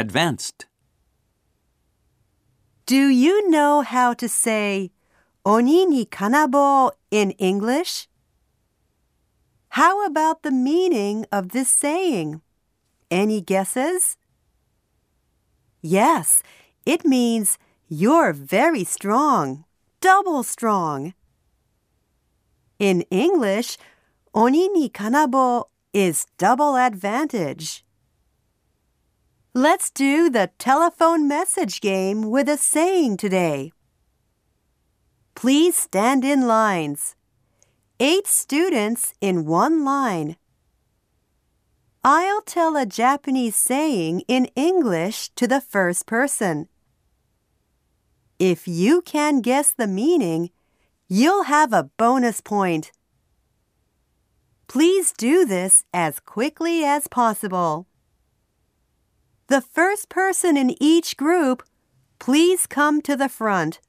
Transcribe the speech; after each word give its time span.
advanced. 0.00 0.66
Do 2.86 3.08
you 3.08 3.48
know 3.50 3.82
how 3.82 4.14
to 4.14 4.28
say 4.28 4.90
oni 5.44 5.86
ni 5.86 6.06
kanabo 6.06 6.90
in 7.10 7.32
English? 7.32 8.08
How 9.78 10.04
about 10.04 10.42
the 10.42 10.50
meaning 10.50 11.26
of 11.30 11.50
this 11.50 11.70
saying? 11.70 12.40
Any 13.10 13.40
guesses? 13.40 14.16
Yes, 15.82 16.42
it 16.84 17.04
means 17.04 17.58
you're 17.88 18.32
very 18.32 18.84
strong, 18.84 19.64
double 20.00 20.42
strong. 20.42 21.14
In 22.78 23.02
English, 23.10 23.76
oni 24.34 24.68
ni 24.68 24.88
kanabo 24.88 25.68
is 25.92 26.26
double 26.38 26.76
advantage. 26.76 27.84
Let's 29.54 29.90
do 29.90 30.30
the 30.30 30.52
telephone 30.58 31.26
message 31.26 31.80
game 31.80 32.30
with 32.30 32.48
a 32.48 32.56
saying 32.56 33.16
today. 33.16 33.72
Please 35.34 35.76
stand 35.76 36.24
in 36.24 36.46
lines. 36.46 37.16
Eight 37.98 38.28
students 38.28 39.12
in 39.20 39.46
one 39.46 39.84
line. 39.84 40.36
I'll 42.04 42.42
tell 42.42 42.76
a 42.76 42.86
Japanese 42.86 43.56
saying 43.56 44.22
in 44.28 44.44
English 44.54 45.30
to 45.30 45.48
the 45.48 45.60
first 45.60 46.06
person. 46.06 46.68
If 48.38 48.68
you 48.68 49.02
can 49.02 49.40
guess 49.40 49.74
the 49.74 49.88
meaning, 49.88 50.50
you'll 51.08 51.42
have 51.42 51.72
a 51.72 51.90
bonus 51.96 52.40
point. 52.40 52.92
Please 54.68 55.12
do 55.12 55.44
this 55.44 55.82
as 55.92 56.20
quickly 56.20 56.84
as 56.84 57.08
possible. 57.08 57.88
The 59.50 59.60
first 59.60 60.08
person 60.08 60.56
in 60.56 60.80
each 60.80 61.16
group, 61.16 61.64
please 62.20 62.68
come 62.68 63.02
to 63.02 63.16
the 63.16 63.28
front. 63.28 63.80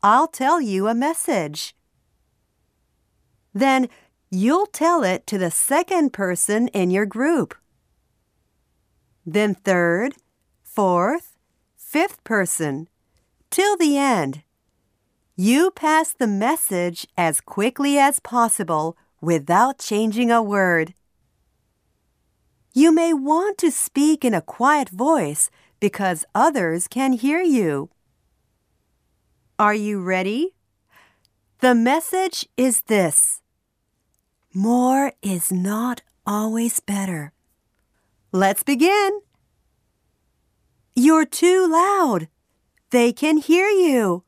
I'll 0.00 0.28
tell 0.28 0.60
you 0.60 0.86
a 0.86 0.94
message. 0.94 1.74
Then 3.52 3.88
you'll 4.30 4.66
tell 4.66 5.02
it 5.02 5.26
to 5.26 5.38
the 5.38 5.50
second 5.50 6.12
person 6.12 6.68
in 6.68 6.92
your 6.92 7.04
group. 7.04 7.56
Then 9.26 9.56
third, 9.56 10.14
fourth, 10.62 11.36
fifth 11.76 12.22
person, 12.22 12.88
till 13.50 13.76
the 13.76 13.98
end. 13.98 14.44
You 15.34 15.72
pass 15.72 16.12
the 16.12 16.28
message 16.28 17.08
as 17.18 17.40
quickly 17.40 17.98
as 17.98 18.20
possible 18.20 18.96
without 19.20 19.80
changing 19.80 20.30
a 20.30 20.40
word. 20.40 20.94
You 22.76 22.90
may 22.90 23.14
want 23.14 23.56
to 23.58 23.70
speak 23.70 24.24
in 24.24 24.34
a 24.34 24.42
quiet 24.42 24.88
voice 24.88 25.48
because 25.78 26.24
others 26.34 26.88
can 26.88 27.12
hear 27.12 27.40
you. 27.40 27.88
Are 29.60 29.76
you 29.76 30.02
ready? 30.02 30.54
The 31.60 31.76
message 31.76 32.48
is 32.56 32.80
this 32.88 33.40
More 34.52 35.12
is 35.22 35.52
not 35.52 36.02
always 36.26 36.80
better. 36.80 37.32
Let's 38.32 38.64
begin. 38.64 39.20
You're 40.96 41.26
too 41.26 41.68
loud. 41.70 42.26
They 42.90 43.12
can 43.12 43.36
hear 43.36 43.68
you. 43.68 44.24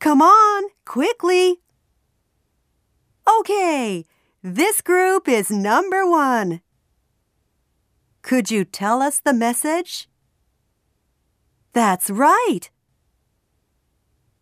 Come 0.00 0.20
on, 0.20 0.64
quickly. 0.84 1.60
Okay, 3.38 4.04
this 4.42 4.80
group 4.80 5.28
is 5.28 5.48
number 5.48 6.04
one. 6.04 6.60
Could 8.22 8.50
you 8.50 8.64
tell 8.64 9.02
us 9.02 9.20
the 9.20 9.32
message? 9.32 10.08
That's 11.72 12.08
right. 12.08 12.70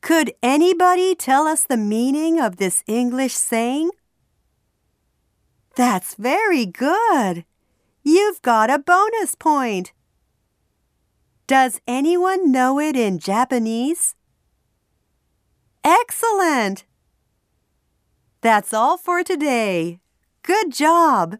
Could 0.01 0.33
anybody 0.43 1.15
tell 1.15 1.47
us 1.47 1.65
the 1.65 1.77
meaning 1.77 2.41
of 2.41 2.57
this 2.57 2.83
English 2.87 3.35
saying? 3.35 3.91
That's 5.77 6.15
very 6.15 6.67
good. 6.67 7.45
You've 8.03 8.43
got 8.43 8.71
a 8.71 8.79
bonus 8.79 9.35
point. 9.35 9.93
Does 11.47 11.81
anyone 11.87 12.53
know 12.53 12.79
it 12.79 12.97
in 12.97 13.19
Japanese? 13.19 14.15
Excellent! 15.83 16.85
That's 18.41 18.73
all 18.73 18.97
for 18.97 19.23
today. 19.23 20.01
Good 20.43 20.73
job! 20.73 21.39